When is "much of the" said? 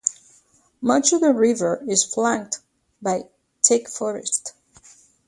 0.81-1.31